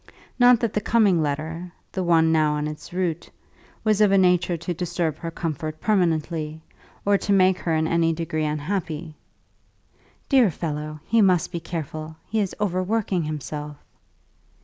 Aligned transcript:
Not 0.39 0.59
that 0.61 0.73
the 0.73 0.81
coming 0.81 1.21
letter, 1.21 1.71
the 1.91 2.01
one 2.03 2.31
now 2.31 2.53
on 2.53 2.65
its 2.67 2.91
route, 2.91 3.29
was 3.83 4.01
of 4.01 4.11
a 4.11 4.17
nature 4.17 4.57
to 4.57 4.73
disturb 4.73 5.17
her 5.17 5.29
comfort 5.29 5.79
permanently, 5.79 6.59
or 7.05 7.19
to 7.19 7.31
make 7.31 7.59
her 7.59 7.75
in 7.75 7.87
any 7.87 8.11
degree 8.11 8.45
unhappy. 8.45 9.13
"Dear 10.27 10.49
fellow; 10.49 10.99
he 11.05 11.21
must 11.21 11.51
be 11.51 11.59
careful, 11.59 12.15
he 12.27 12.39
is 12.39 12.55
overworking 12.59 13.21
himself." 13.25 13.77